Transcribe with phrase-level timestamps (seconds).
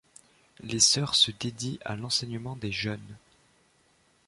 [0.61, 3.17] Les sœurs se dédient à l'enseignement des jeunes.